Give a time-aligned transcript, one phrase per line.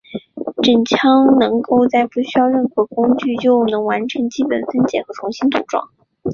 [0.63, 5.91] 整枪能够在不需任何工具下就能完成基本分解和重新组装。